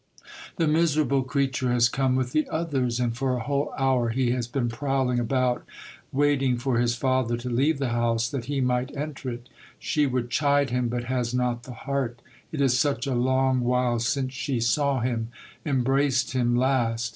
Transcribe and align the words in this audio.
The 0.55 0.65
miserable 0.67 1.21
creature 1.21 1.71
has 1.71 1.87
come 1.87 2.15
with 2.15 2.31
the 2.31 2.47
others, 2.49 2.99
and 2.99 3.15
for 3.15 3.35
a 3.37 3.43
whole 3.43 3.71
hour 3.77 4.09
he 4.09 4.31
has 4.31 4.47
been 4.47 4.67
prowling 4.67 5.19
about, 5.19 5.63
waiting 6.11 6.57
for 6.57 6.79
his 6.79 6.95
father 6.95 7.37
to 7.37 7.51
leave 7.51 7.77
the 7.77 7.89
house, 7.89 8.27
that 8.27 8.45
he 8.45 8.61
might 8.61 8.97
enter 8.97 9.29
it. 9.29 9.47
She 9.77 10.07
would 10.07 10.31
chide 10.31 10.71
him, 10.71 10.87
but 10.87 11.03
has 11.03 11.35
not 11.35 11.65
the 11.65 11.73
heart. 11.85 12.19
It 12.51 12.61
is 12.61 12.79
such 12.79 13.05
a 13.05 13.13
long 13.13 13.59
while 13.59 13.99
since 13.99 14.33
she 14.33 14.59
saw 14.59 15.01
him, 15.01 15.29
embraced 15.67 16.31
him 16.31 16.55
last. 16.55 17.09